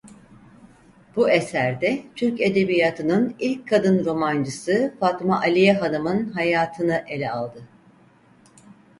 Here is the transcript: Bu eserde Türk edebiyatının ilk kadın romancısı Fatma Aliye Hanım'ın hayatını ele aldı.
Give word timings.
Bu 1.15 1.29
eserde 1.29 2.03
Türk 2.15 2.41
edebiyatının 2.41 3.35
ilk 3.39 3.67
kadın 3.67 4.05
romancısı 4.05 4.95
Fatma 4.99 5.39
Aliye 5.39 5.73
Hanım'ın 5.73 6.25
hayatını 6.29 7.03
ele 7.07 7.31
aldı. 7.31 7.63